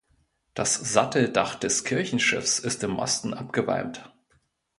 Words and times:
Das 0.55 0.73
Satteldach 0.73 1.53
des 1.53 1.83
Kirchenschiffs 1.83 2.57
ist 2.57 2.83
im 2.83 2.97
Osten 2.97 3.35
abgewalmt. 3.35 4.11